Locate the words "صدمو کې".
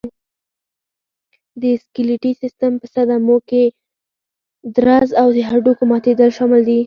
2.93-3.63